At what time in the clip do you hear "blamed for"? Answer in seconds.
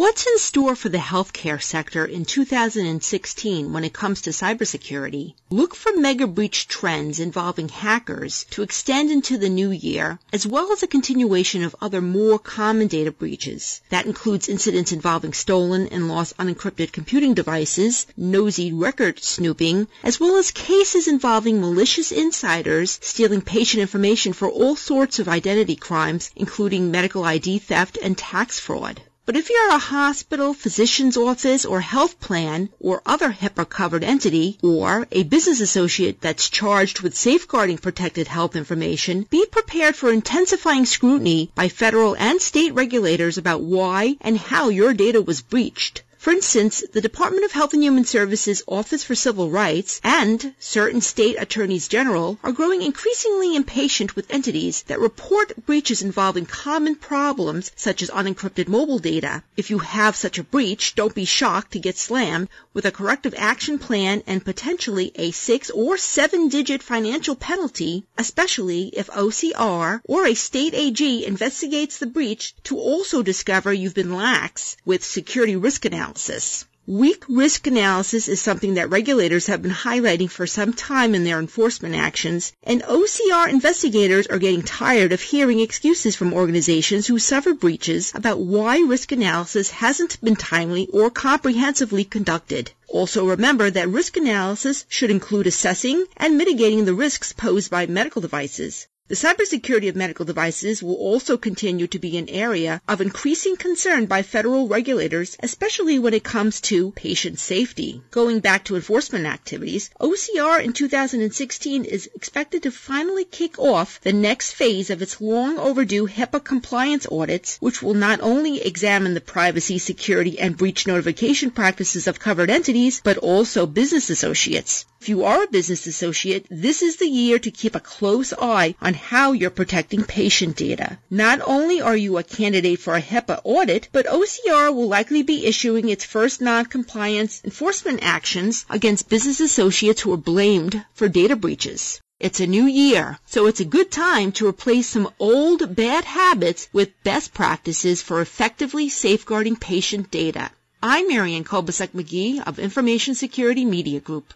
140.32-141.08